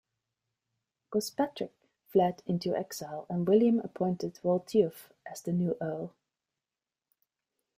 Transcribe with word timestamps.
Gospatric 1.11 1.71
fled 2.07 2.41
into 2.47 2.75
exile 2.75 3.27
and 3.29 3.47
William 3.47 3.79
appointed 3.81 4.39
Waltheof 4.43 5.11
as 5.27 5.43
the 5.43 5.53
new 5.53 5.77
earl. 5.79 6.15